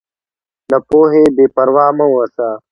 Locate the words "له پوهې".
0.71-1.23